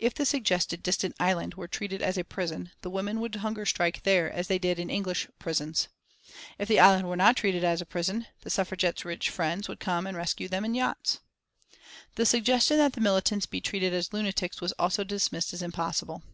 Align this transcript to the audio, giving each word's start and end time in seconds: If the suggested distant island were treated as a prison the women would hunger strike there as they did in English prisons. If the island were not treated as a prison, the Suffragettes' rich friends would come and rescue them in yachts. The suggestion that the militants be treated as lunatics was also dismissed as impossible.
If 0.00 0.14
the 0.14 0.26
suggested 0.26 0.82
distant 0.82 1.14
island 1.20 1.54
were 1.54 1.68
treated 1.68 2.02
as 2.02 2.18
a 2.18 2.24
prison 2.24 2.72
the 2.82 2.90
women 2.90 3.20
would 3.20 3.36
hunger 3.36 3.64
strike 3.64 4.02
there 4.02 4.28
as 4.28 4.48
they 4.48 4.58
did 4.58 4.80
in 4.80 4.90
English 4.90 5.28
prisons. 5.38 5.86
If 6.58 6.66
the 6.66 6.80
island 6.80 7.06
were 7.08 7.14
not 7.14 7.36
treated 7.36 7.62
as 7.62 7.80
a 7.80 7.86
prison, 7.86 8.26
the 8.40 8.50
Suffragettes' 8.50 9.04
rich 9.04 9.30
friends 9.30 9.68
would 9.68 9.78
come 9.78 10.08
and 10.08 10.16
rescue 10.16 10.48
them 10.48 10.64
in 10.64 10.74
yachts. 10.74 11.20
The 12.16 12.26
suggestion 12.26 12.78
that 12.78 12.94
the 12.94 13.00
militants 13.00 13.46
be 13.46 13.60
treated 13.60 13.94
as 13.94 14.12
lunatics 14.12 14.60
was 14.60 14.72
also 14.72 15.04
dismissed 15.04 15.52
as 15.52 15.62
impossible. 15.62 16.24